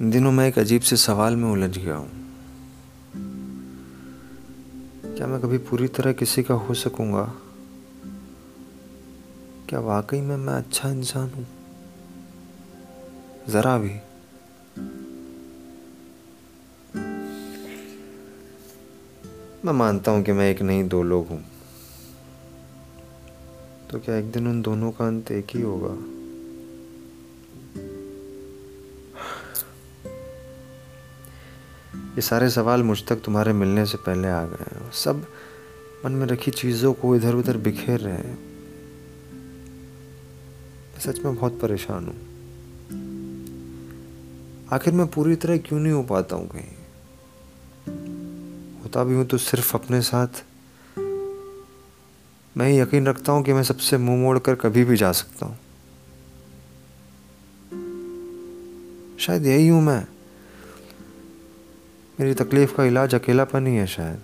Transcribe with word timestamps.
इन 0.00 0.10
दिनों 0.10 0.32
मैं 0.32 0.48
एक 0.48 0.58
अजीब 0.58 0.80
से 0.80 0.96
सवाल 0.96 1.36
में 1.36 1.50
उलझ 1.50 1.78
गया 1.78 1.96
हूँ। 1.96 2.10
क्या 5.16 5.26
मैं 5.26 5.40
कभी 5.40 5.58
पूरी 5.58 5.88
तरह 5.88 6.12
किसी 6.12 6.42
का 6.42 6.54
हो 6.54 6.74
सकूँगा? 6.74 7.34
क्या 9.68 9.80
वाकई 9.80 10.20
में 10.20 10.36
मैं 10.36 10.54
अच्छा 10.54 10.88
इंसान 10.88 11.30
हूँ? 11.30 11.46
जरा 13.48 13.78
भी। 13.78 13.92
मैं 19.64 19.72
मानता 19.72 20.10
हूँ 20.10 20.22
कि 20.22 20.32
मैं 20.32 20.50
एक 20.50 20.62
नहीं, 20.62 20.88
दो 20.88 21.02
लोग 21.02 21.28
हूँ। 21.28 21.44
तो 23.90 24.00
क्या 24.00 24.16
एक 24.16 24.32
दिन 24.32 24.46
उन 24.46 24.62
दोनों 24.62 24.90
का 24.90 25.06
अंत 25.06 25.30
एक 25.30 25.46
ही 25.54 25.62
होगा? 25.62 26.19
ये 32.20 32.24
सारे 32.24 32.50
सवाल 32.50 32.82
मुझ 32.82 33.04
तक 33.08 33.16
तुम्हारे 33.16 33.52
मिलने 33.52 33.86
से 33.86 33.98
पहले 33.98 34.28
आ 34.28 34.44
गए 34.44 34.90
सब 34.92 35.26
मन 36.04 36.12
में 36.12 36.26
रखी 36.26 36.50
चीज़ों 36.50 36.92
को 36.92 37.16
इधर 37.16 37.34
उधर 37.34 37.56
बिखेर 37.56 38.00
रहे 38.00 38.14
हैं। 38.14 38.38
मैं 40.88 41.00
सच 41.00 41.20
में 41.24 41.34
बहुत 41.34 41.60
परेशान 41.60 42.04
हूँ। 42.04 42.16
आखिर 44.72 44.92
मैं 44.92 45.06
पूरी 45.06 45.36
तरह 45.36 45.58
क्यों 45.58 45.80
नहीं 45.80 45.92
हो 45.92 46.02
पाता 46.02 46.36
हूँ 46.36 46.48
कहीं? 46.48 46.76
होता 48.82 49.04
भी 49.04 49.14
हूँ 49.14 49.24
तो 49.24 49.38
सिर्फ़ 49.38 49.76
अपने 49.76 50.00
साथ। 50.00 50.44
मैं 52.56 52.72
यकीन 52.72 53.06
रखता 53.06 53.32
हूँ 53.32 53.44
कि 53.44 53.52
मैं 53.52 53.62
सबसे 53.62 53.98
मुँह 53.98 54.18
मोड़ 54.18 54.38
कर 54.38 54.54
कभी 54.54 54.84
भी 54.84 54.96
जा 54.96 55.12
सकता 55.12 55.46
हूँ। 55.46 55.58
शायद 59.18 59.46
यही 59.46 59.68
हूँ 59.68 59.82
मैं। 59.82 60.06
मेरी 62.20 62.34
तकलीफ़ 62.34 62.76
का 62.76 62.84
इलाज 62.84 63.14
अकेलापन 63.14 63.66
ही 63.66 63.76
है 63.76 63.86
शायद। 63.86 64.20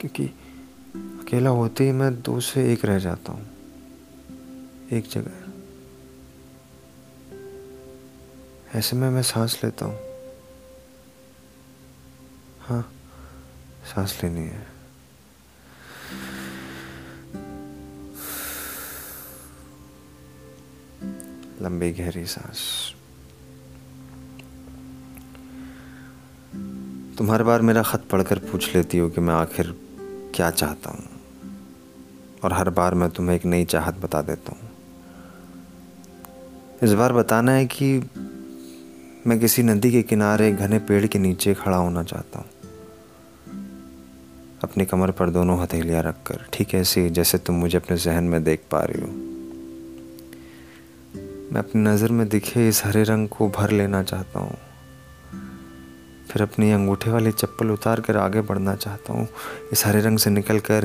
क्योंकि 0.00 0.26
अकेला 0.96 1.50
होते 1.50 1.84
ही 1.84 1.92
मैं 1.92 2.22
दो 2.22 2.40
से 2.40 2.72
एक 2.72 2.84
रह 2.84 2.98
जाता 2.98 3.32
हूँ। 3.32 3.46
एक 4.92 5.04
जगह। 5.08 5.46
ऐसे 8.78 8.96
में 8.96 9.10
मैं 9.10 9.22
सांस 9.22 9.60
लेता 9.64 9.86
हूँ। 9.86 9.98
हाँ 12.60 12.92
सांस 13.94 14.20
लेनी 14.24 14.40
है। 14.40 14.66
लंबी 21.62 21.92
गहरी 21.92 22.26
सांस। 22.26 22.95
तुम 27.18 27.30
हर 27.30 27.42
बार 27.42 27.62
मेरा 27.62 27.82
ख़त 27.82 28.02
पढ़कर 28.12 28.38
पूछ 28.38 28.74
लेती 28.76 28.98
हो 28.98 29.08
कि 29.08 29.20
मैं 29.20 29.34
आखिर 29.34 29.74
क्या 30.34 30.50
चाहता 30.50 30.90
हूँ। 30.90 31.04
और 32.44 32.52
हर 32.52 32.70
बार 32.70 32.94
मैं 32.94 33.10
तुम्हें 33.10 33.36
एक 33.36 33.44
नई 33.44 33.64
चाहत 33.64 33.94
बता 33.94 34.22
देता 34.22 34.52
हूँ। 34.52 34.68
इस 36.82 36.92
बार 36.92 37.12
बताना 37.12 37.52
है 37.52 37.66
कि 37.66 38.10
मैं 39.26 39.38
किसी 39.40 39.62
नदी 39.62 39.92
के 39.92 40.02
किनारे 40.02 40.52
घने 40.52 40.78
पेड़ 40.78 41.06
के 41.06 41.18
नीचे 41.18 41.54
खड़ा 41.54 41.76
होना 41.76 42.02
चाहता 42.02 42.38
हूँ। 42.38 42.46
अपनी 44.62 44.84
कमर 44.84 45.10
पर 45.10 45.30
दोनों 45.30 45.60
हथेलियाँ 45.62 46.02
रखकर, 46.02 46.46
ठीक 46.52 46.74
ऐसी 46.74 47.10
जैसे 47.10 47.38
तुम 47.38 47.56
मुझे 47.56 47.78
अपने 47.78 47.96
जहन 47.96 48.24
में 48.24 48.44
देख 48.44 48.60
पा 48.70 48.80
रही 48.80 49.00
हो। 49.00 49.08
मैं 51.52 51.58
अपनी 51.58 51.82
नज़र 51.82 52.12
में 52.12 52.28
दिखे 52.28 52.68
इस 52.68 52.84
हरे 52.84 53.02
रंग 53.02 53.28
को 53.28 53.48
भर 53.48 53.70
लेना 53.70 54.02
चाहता 54.02 54.40
हूँ। 54.40 54.56
फिर 56.36 56.42
अपनी 56.42 56.72
अंगूठे 56.72 57.10
वाली 57.10 57.32
चप्पल 57.32 57.70
उतार 57.70 58.00
कर 58.00 58.16
आगे 58.16 58.40
बढ़ना 58.40 58.74
चाहता 58.74 59.12
हूँ। 59.12 59.28
इस 59.72 59.86
हरे 59.86 60.00
रंग 60.00 60.18
से 60.18 60.30
निकल 60.30 60.58
कर 60.58 60.84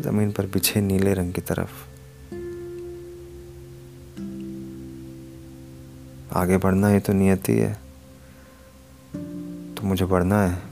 ज़मीन 0.00 0.32
पर 0.32 0.46
बिछे 0.46 0.80
नीले 0.80 1.14
रंग 1.14 1.32
की 1.32 1.40
तरफ़। 1.40 1.70
आगे 6.36 6.56
बढ़ना 6.56 6.88
ही 6.88 7.00
तो 7.00 7.12
नियति 7.12 7.52
है। 7.52 7.80
तो 9.74 9.82
मुझे 9.82 10.04
बढ़ना 10.04 10.42
है। 10.42 10.62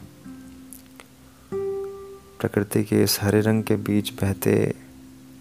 प्रकृति 2.41 2.85
के 2.85 3.03
इस 3.03 3.19
हरे 3.23 3.41
रंग 3.41 3.65
के 3.65 3.77
बीच 3.77 4.11
बहते 4.11 4.75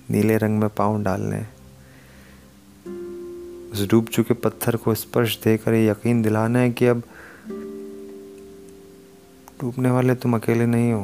नीले 0.09 0.37
रंग 0.37 0.59
में 0.59 0.69
पाँव 0.69 1.03
डालने। 1.03 1.41
उस 3.71 3.87
डूब 3.89 4.05
चुके 4.05 4.33
पत्थर 4.33 4.75
को 4.75 4.95
स्पर्श 4.95 5.39
देकर 5.43 5.73
यकीन 5.73 6.21
दिलाना 6.21 6.59
है 6.59 6.71
कि 6.71 6.85
अब 6.85 7.03
डूबने 9.61 9.91
वाले 9.91 10.15
तुम 10.15 10.35
अकेले 10.35 10.65
नहीं 10.65 10.91
हो। 10.93 11.01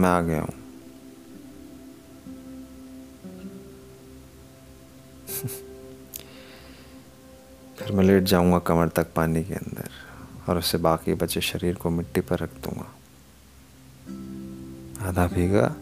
मैं 0.00 0.08
आ 0.08 0.20
गया 0.20 0.40
हूँ। 0.40 0.54
फिर 7.78 7.92
मैं 7.92 8.04
लेट 8.04 8.22
जाऊँगा 8.22 8.58
कमर 8.58 8.88
तक 8.88 9.12
पानी 9.16 9.44
के 9.44 9.54
अंदर 9.54 9.88
और 10.48 10.58
उससे 10.58 10.78
बाकी 10.78 11.14
बचे 11.14 11.40
शरीर 11.40 11.74
को 11.74 11.90
मिट्टी 11.90 12.20
पर 12.20 12.38
रख 12.38 12.50
दूँगा। 12.54 12.94
आधा 15.08 15.26
भीगा 15.26 15.76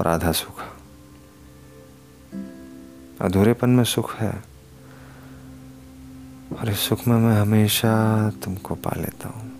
और 0.00 0.06
आधा 0.06 0.32
सूखा। 0.32 0.76
अधूरेपन 3.20 3.70
में 3.70 3.84
सुख 3.84 4.14
है। 4.14 4.53
और 6.64 6.70
इस 6.70 6.80
सुख 6.80 7.06
में 7.08 7.16
मैं 7.16 7.34
हमेशा 7.36 7.90
तुमको 8.44 8.74
पा 8.74 8.90
लेता 8.96 9.28
हूँ। 9.28 9.50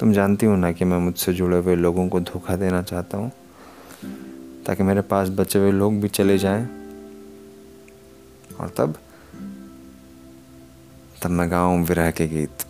तुम 0.00 0.12
जानती 0.12 0.46
हो 0.46 0.54
ना 0.56 0.70
कि 0.72 0.84
मैं 0.84 0.98
मुझसे 0.98 1.32
जुड़े 1.32 1.58
हुए 1.58 1.74
लोगों 1.74 2.08
को 2.08 2.20
धोखा 2.20 2.56
देना 2.56 2.82
चाहता 2.82 3.18
हूँ, 3.18 3.30
ताकि 4.66 4.82
मेरे 4.82 5.00
पास 5.00 5.28
बचे 5.28 5.58
हुए 5.58 5.72
लोग 5.72 6.00
भी 6.00 6.08
चले 6.08 6.38
जाएँ। 6.38 6.64
और 8.60 8.74
तब 8.78 8.94
तब 11.22 11.30
मैं 11.30 11.50
गाऊं 11.50 11.84
विरह 11.84 12.10
के 12.10 12.28
गीत। 12.28 12.66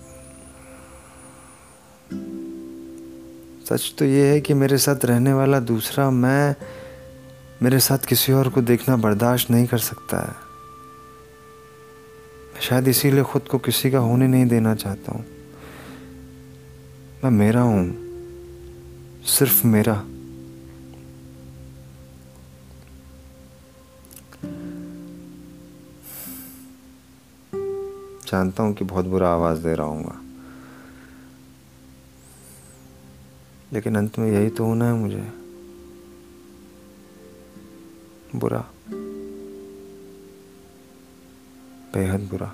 सच 3.69 3.95
तो 3.99 4.05
ये 4.05 4.29
है 4.29 4.41
कि 4.41 4.55
मेरे 4.55 4.79
साथ 4.79 5.05
रहने 5.05 5.33
वाला 5.33 5.61
दूसरा 5.61 6.11
मैं 6.11 6.55
मेरे 7.63 7.79
साथ 7.79 7.99
किसी 7.99 8.33
और 8.33 8.49
को 8.49 8.61
देखना 8.63 8.97
बर्दाश्त 8.97 9.51
नहीं 9.51 9.67
कर 9.67 9.79
सकता 9.79 10.19
है। 10.19 10.35
मैं 12.55 12.61
शायद 12.61 12.89
इसीलिए 12.89 13.23
खुद 13.23 13.43
को 13.43 13.59
किसी 13.59 13.91
का 13.91 13.99
होने 13.99 14.29
नहीं 14.29 14.47
देना 14.47 14.75
चाहता 14.75 15.13
हूँ। 15.13 15.25
मैं 17.25 17.31
मेरा 17.31 17.61
हूँ, 17.61 17.85
सिर्फ़ 19.27 19.67
मेरा। 19.67 19.95
जानता 28.29 28.63
हूँ 28.63 28.75
कि 28.75 28.85
बहुत 28.85 29.05
बुरा 29.05 29.29
आवाज़ 29.29 29.61
दे 29.61 29.75
रहा 29.75 29.87
हूँ 29.87 30.21
लेकिन 33.73 33.97
अंत 33.97 34.19
में 34.19 34.33
यही 34.33 34.49
तो 34.51 34.65
होना 34.65 34.85
है 34.85 34.95
मुझे। 34.95 35.40
बुरा। 38.41 38.65
बेहद 41.95 42.21
बुरा। 42.21 42.53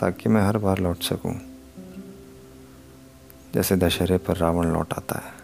ताकि 0.00 0.28
मैं 0.28 0.42
हर 0.42 0.58
बार 0.58 0.78
लौट 0.78 1.02
सकूँ। 1.02 1.34
जैसे 3.54 3.76
दशहरे 3.76 4.18
पर 4.18 4.36
रावण 4.36 4.72
लौट 4.72 4.92
आता 4.92 5.18
है। 5.18 5.39